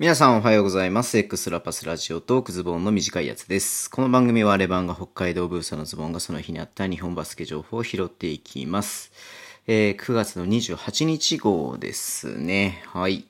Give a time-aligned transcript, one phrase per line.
[0.00, 1.18] 皆さんおはようございます。
[1.18, 3.90] X ラパスラジオトークズボンの短いやつです。
[3.90, 9.10] この番組はレバンが北海道ブースのズボンがその日にあった日本バスケ情報を拾っていきます。
[9.66, 12.80] えー、9月の28日号ですね。
[12.86, 13.24] はい。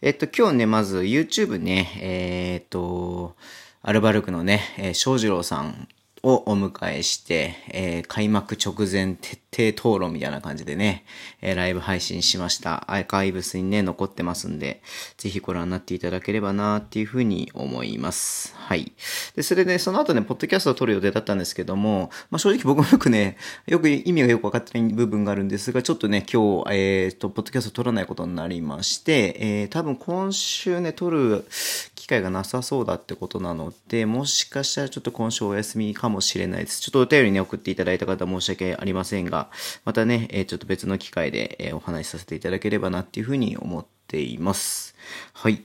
[0.00, 3.36] えっと、今日ね、まず YouTube ね、えー、っと、
[3.82, 5.86] アルバルクのね、えー、翔二郎さん
[6.22, 11.04] をお迎えして、えー、開幕直前徹底討論みたいな感じでね、
[11.40, 12.84] えー、ライブ配信しました。
[12.92, 14.82] アーカイブスにね、残ってますんで、
[15.16, 18.54] ぜひご覧になっていただければなっていうふうに思います。
[18.56, 18.92] はい。
[19.34, 31.44] で、それで、その後ね、ポッドキャストを撮る予定だったんですけども、まあ、正直僕もよくね、よく意味がよくわかってない部分があるんですが、ちょっとね、今日、えっ、ー、と、ポッドキャスト撮らないことになりまして、えー、多分今週ね、撮る
[31.94, 36.80] 機会がなさそうだってことなので、もしかしたらちょっと今週お休みかもしれないです。
[36.80, 39.50] ちょっとお便りね、送っていただいた方申し訳ありませんが、
[39.84, 44.94] またね、えちょっと別の機会で、えお話しさせていただければなっていうふうに思っています。
[45.32, 45.62] はい。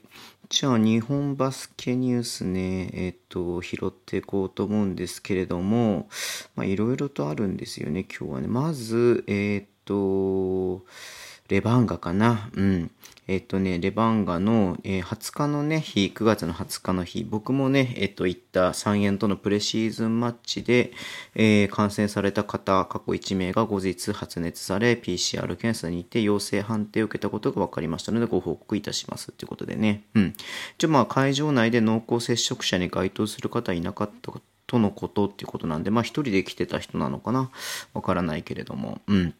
[0.49, 6.07] じゃあ、日本バスケニュースね、えっ、と、拾っていこうと思うんですけれども、
[6.55, 8.47] まあ、いろいろとあるんですよね、今日はね。
[8.47, 10.85] まず、えっ、と、
[11.47, 12.49] レバンガかな？
[12.53, 12.91] うん。
[13.27, 20.91] えっ、とね、レバンガの、えー、20日のね、日、9月の20日の日、僕もね、えっ、と、行った3円とのプレシーズンマッチで、
[21.33, 30.03] えー、感染された方、過去1名が後日発熱され、PCR 検査に行って陽性判定を受けたことが分かりましたので、ご報告いたしますっていうことでね。
[30.13, 30.33] うん。
[30.77, 34.31] 一応まあ、会場内で濃厚接触者に該当する方いなかった
[34.67, 37.51] とのことっていうことなんで、まあ、一人で来てた人なのかな？
[37.93, 39.35] わからないけれども、うん。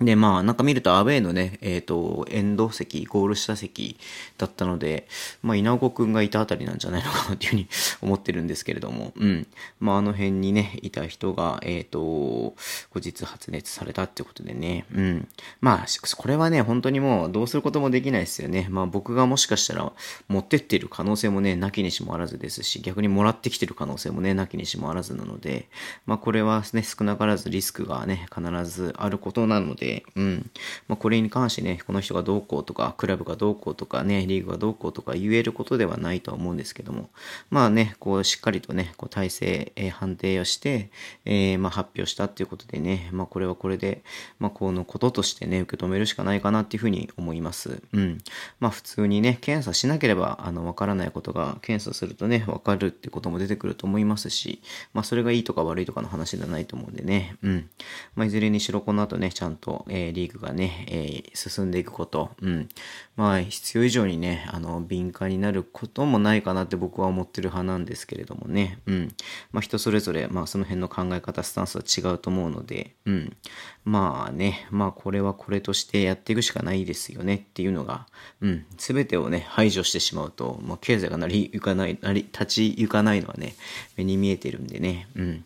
[0.00, 3.96] で、まあ、なんか見るとアウェイのね、えっ、ー、と、エンド席、ゴール下席
[4.36, 5.08] だったので、
[5.42, 7.68] まあ、稲子くんがいたあたりなんじゃないのかなっていうふうに
[8.00, 9.46] 思ってるんですけれども、うん。
[9.80, 12.54] まあ、あの辺にね、いた人が、えっ、ー、と、後
[12.96, 15.28] 日発熱されたってことでね、うん。
[15.60, 18.68] まあ、これはね、本当にもうどうすることもできないですよね。
[18.70, 19.92] まあ、僕がもしかしたら
[20.28, 25.68] 持ってってる可能性もね、なきにしもあらずですし、逆にもらってきてる可能性もね、なきにしもあらずなので、
[26.06, 30.50] まあ、これはね、少なからずリスクがね、必ずあることなので、で、うん。
[30.86, 37.08] まあ、これに関してね、この人がどうこうとか、クラブがどうこうとかね、リーグがどうこうとか言えることではないとは思うんですけども、
[37.48, 40.90] まあね、こう、しっかりとね、こう、体制、えー、判定をして、
[41.24, 44.02] えー、まあ、発表したっていうことでね、まあ、これはこれで、
[44.38, 47.82] まあ、このこととしてね、受け止めるしかないかなっていうふうに思います。
[47.92, 48.18] うん。
[48.60, 54.60] まあ、普通にね、検査しなければ、あの、わからないことが、検査するとね、わかるってことも出てくると思いますし、
[54.92, 57.70] まあ、それがいいとか悪いとかの話ではないと思うんでね、うん。
[58.14, 62.68] まあ、いずれにしろこの後ね、ちゃんと、えー、リーグがね、えー、進んでいくこと、うん。
[63.16, 69.14] まあ、必要以上にね、あの、敏感になることもないかなって僕は思ってる派なんですけれどもね、うん。
[69.52, 73.36] まあ、人それぞれ、まあ、その辺の考え方、スタンスは違うと思うので、うん。
[73.84, 78.06] まあね、まあ、これはこれとしてやっていくしかないですよねっていうのが、
[78.40, 78.66] うん。
[78.76, 83.54] すべてをね、排除してしまうと、まあ、経済が成り行かない、成り、立ち行かないのはね、
[83.96, 85.44] 目に見えてるんでね、うん。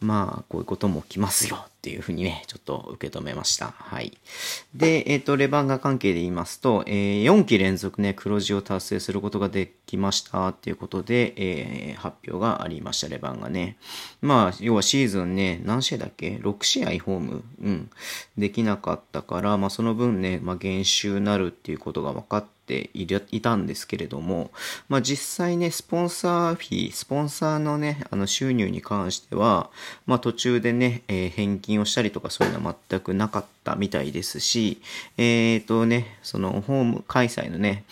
[0.00, 3.74] まあ、こういうことも起きますよっていうふうにね、ちょっと受け止めました。
[3.76, 4.16] はい。
[4.74, 13.76] で、えっ、ー、と、レバンガ関係で言いますと、えー、4期連続ね、黒字を達成することができましたっていうことで、えー、発表がありました、レバンガね。
[14.22, 17.90] まあ、要はシーズンね、何試合だっけ ?6 試合ホーム、うん、
[18.38, 24.50] できなかったから、まあ、その分ね、まあ、減収なるっていうことが分かってていたんですけれども、
[24.88, 29.70] まあ、実際ね、スポンサーフィー、スポンサーのね、あの収入に関しては、
[30.06, 34.80] まあ、途中でね、えー、返金をしたりとかそういうのは全くなかったみたいですし、
[35.16, 37.84] えっ、ー、とね、そのホーム開催のね、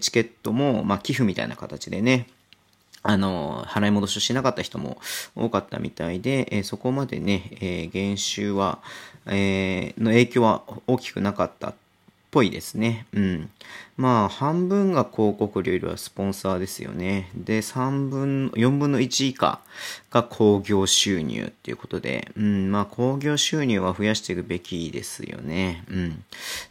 [0.00, 2.26] チケットも、まあ、寄付みたいな形でね、
[3.02, 4.98] あの、払い戻しをしなかった人も
[5.36, 8.80] 多かったみたいで、えー、そこまでね、えー、減収は、
[9.26, 11.74] えー、の影響は大きくなかったっ
[12.30, 13.06] ぽいですね。
[13.12, 13.50] うん。
[13.98, 17.30] まあ、半分が広告料よりはスポンサーですよね。
[17.34, 19.60] で、3分、4分の1以下
[20.12, 25.82] が興行収入っていうことで、うん、まあ、興行収入は増やしていくべきですよね。
[25.90, 26.24] うん。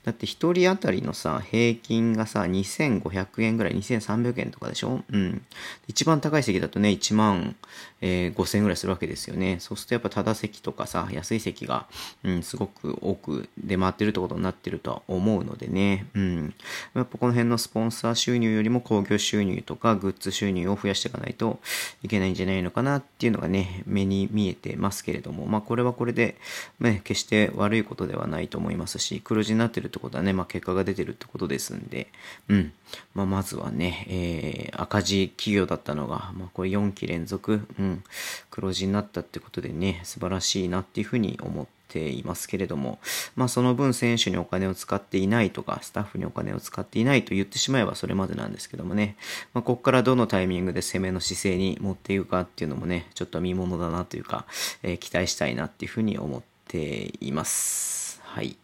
[0.06, 5.04] だって1人当たりのさ、平均がさ、2500円ぐらい、2300円とかでしょ？
[5.12, 5.42] うん。
[5.90, 7.58] 一番高い席だとね、1万、
[8.00, 9.58] えー、5000円ぐらいするわけですよね。
[9.60, 11.88] そうするとやっぱただ席とかさ、安い席が、
[12.24, 16.06] うん、すごく多く出回ってるってことになってるとは思うのでね。
[16.14, 16.54] うん。
[16.96, 21.60] やっぱこの辺のスポンサー収入よりも興行収入とかグッズ収入を増やしていかないと
[22.04, 26.38] いけないんじゃないのかなっていうのがね、目に見えてますけれども、まあこれはこれで、
[26.80, 32.08] ね、決して悪いことではないと思いますし、黒字になってるってことはね、まあ結果が出てるってことですんで、
[32.50, 32.74] うん。
[33.14, 38.04] まあまずはね、えー、赤字企業だったのが、まあこれ4期連続、うん、
[38.50, 43.00] 黒字になったってことでね、素晴らしいなっていうふうに思ってていますけれども、
[43.36, 49.16] まあその分選手にお金を使っていないとか、スタッフにお金を使っていないと言ってしまえばそれまでなんですけどもね、
[49.54, 54.46] まあここからどのタイミングで攻めの姿勢に持っていくかっていうのもね、ちょっと見ものだなというか、
[54.84, 58.22] えー、期待したいなっていうふうに思っています。
[58.24, 58.58] はい。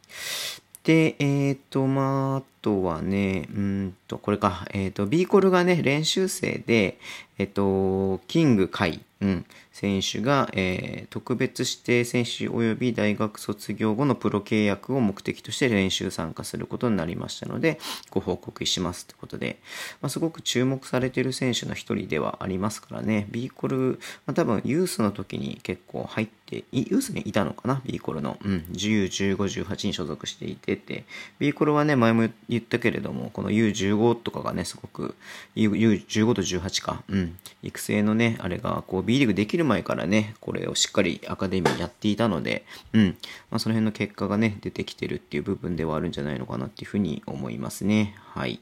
[0.83, 6.99] で、えっ、ー、と、まあ、あとはね、うんと、これか、えっ、ー、と、ビーコルがね、練習生で、
[7.37, 17.79] えっ、と、キングイ、うん、選手が、えー、特別指定選手及び大学卒業後のプロ契約を目的として練習参加することになりましたので、
[18.11, 19.59] ご報告しますってことで、
[20.01, 28.37] まあ、すごく注目されている選手の一人ではありますからね、ビーコル、まあ、多分ユースの時に結構入って、ユースにいたのかな、ビーコルの。
[28.43, 31.05] うん、10、15、18に所属していてて、
[31.39, 35.15] ビーコルはね、前も言ったけれども、この U15 とかがね、すごく、
[35.55, 37.22] U15 と18か、うん、
[37.61, 43.17] 育成のね、あれが、こう、B リーグできる前からね、これをしっかりアカデミーやっていたので、うん、
[43.49, 48.15] まあ、その辺の結果がね、出てきてるっていう部分ではあるんじゃないのかなっていうふうに思いますね。
[48.17, 48.59] はい。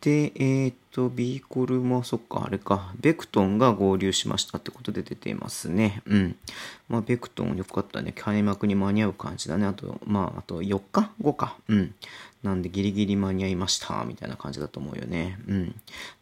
[0.00, 6.00] で、えー、っと、ビーコルも、そっか、あれか、ベクトンが合流しましたってことで出ていますね。
[6.06, 6.36] うん。
[6.88, 8.12] まあ、ベクトンよかったね。
[8.12, 9.66] 開幕に間に合う感じだね。
[9.66, 11.56] あと、まあ、あと4日 ?5 か。
[11.68, 11.94] うん。
[12.46, 15.38] なんでギリギリ間に合いました、みたいな感じだと思うよね。
[15.48, 15.74] うん。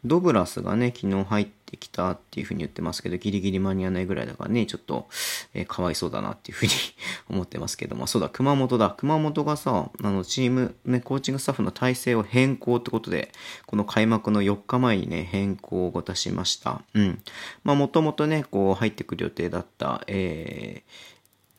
[0.03, 5.07] ドブラスがね、昨日入ってきたっていうふうに言ってますけど、ギリギリ間に合わないぐらいだからね、ちょっと、
[5.53, 6.71] えー、かわいそうだなっていうふうに
[7.29, 8.95] 思ってますけども、そうだ、熊本だ。
[8.97, 13.31] 熊本がさ、あの、チーム、ね、コーチングスタッフの体制を変更ってことで、
[13.67, 16.81] この開幕の4日前にね、変更を出しました。
[16.93, 17.21] うん。
[17.63, 20.91] まあ、もともとね、こう、入ってくる予定だった、えー、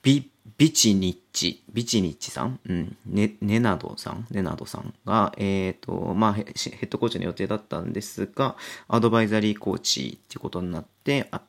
[0.02, 8.56] ビ、ビチニッチ、ビチニッチさん、うん、ね、ネナドさん、ネナドさんが、えっ、ー、と、まあヘ、ヘッドコーチの予定だったんですが、
[8.88, 10.95] アドバイザリーコーチってことになって、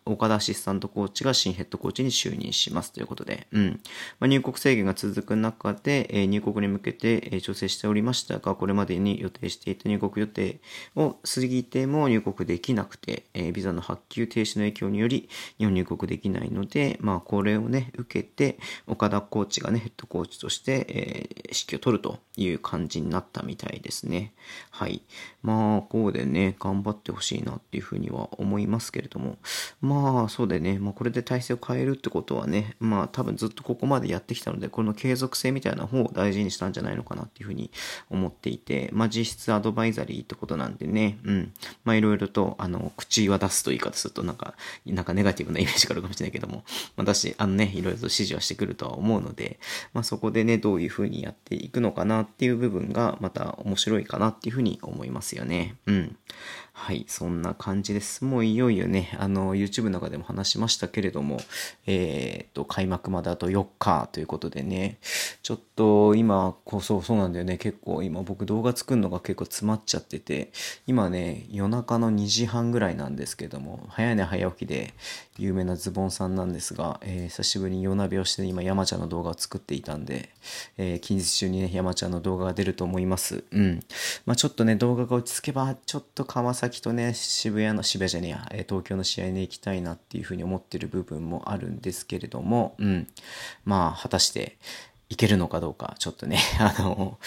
[0.06, 3.80] 岡田アシスタントコーチが新ヘッドコーチに就任しますということで、うん。
[4.20, 10.60] まあ、入国制限が続く中で、えー、入国に向けて、えー、調整しておりましたが、これまでに予定していた入国予定
[10.96, 24.34] を過ぎても入国できなくて、えー、ビザの発給停止の影響により、日本入国できないので、まあ、これをね、受けて、岡田コーチがね、ヘッドコーチとして、えー、指揮を取るという感じになったみたいですね。
[24.70, 25.02] はい。
[25.42, 29.38] まあ、こうでね、頑張ってほしいなっていうふうには思いますけれども、
[29.82, 37.72] まあ、そうでね、まあ、これで体制を変えるってことはね、まあ、多分ずっとここまでやってきたので、この継続性みたいな方を大事にしたんじゃないのかなっていうふうに
[38.10, 41.54] 思っていて、まあ、実質アドバイザリーってことなんでね、うん。
[41.84, 44.56] まあ、いろいろと、あの、口は出すと言い方すると、なんか、
[44.86, 46.64] なんかネガティブなイメージがあるかもしれないけども、
[46.96, 49.60] まあ私、あのね、いろいろと指示はしてくるとは思うので、
[49.94, 55.76] まあ、そこでね、どういうふうにやっていくのかなっていう部分が、また面白いかなっていうふうに思いますよね。
[55.86, 56.16] うん。
[56.80, 58.24] はい、そんな感じです。
[58.24, 61.40] もういよいよね、あの、YouTube の中でも話しましたけれども、
[61.88, 65.00] えっ、と、開幕まであと4日ということでね、
[65.42, 70.52] ちょっと今、こ、そう、そうなんだよね、結構今僕動画作るのが結構詰まっちゃってて、
[70.86, 74.94] 今ね、夜中の2時半ぐらいなんですけども、早寝早起きで
[75.40, 80.30] 有名なズボンさんなんですが、えー、久しぶりに夜鍋をして今山ちゃんの動画を作っていたんで、
[80.78, 83.44] えー、近日中にね、山ちゃんの動画が出ると思います。
[83.52, 83.80] うん。
[84.28, 93.08] まあちょっとね、動画が落ち着けば、ちょっと川崎崎とね、渋谷の、渋谷じゃねえや、え東京の試合に行きたいなっていうふうに思ってる部分もあるんですけれども、うん。
[93.66, 94.58] まあ、果たして、
[95.10, 97.18] いけるのかどうか、ちょっとね、 あの、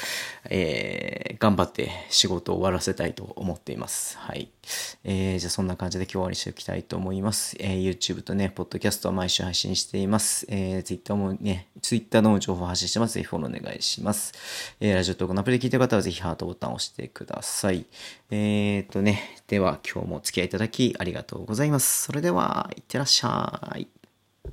[0.50, 4.18] えー、頑張って仕事を終わらせたいと思っています。
[4.18, 4.50] はい。
[5.02, 7.56] えー、じゃあそんな感じで今日終わりしておきたいと思います。
[7.58, 10.44] えー、YouTube とね、ポッドキャストは毎週配信しています。
[10.50, 13.14] えー、Twitter もね、Twitter の情報を発信してます。
[13.14, 14.34] ぜひフォローお願いします。
[14.80, 17.86] えー、ラジオトークのアプリで聞いてる方はぜひハートボタンを押してください。
[18.30, 22.04] えーとね、では今日もお付き合いいただきありがとうございます。
[22.04, 23.99] それでは、いってらっしゃい。